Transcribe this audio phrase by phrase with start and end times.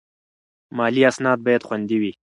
[0.77, 2.11] مالي اسناد باید خوندي وي.